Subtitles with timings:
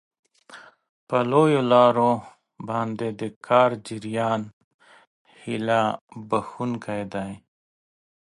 [1.07, 2.11] په لویو لارو
[2.67, 4.41] باندې د کار جریان
[5.41, 5.81] هیله
[6.29, 7.31] بښونکی دی.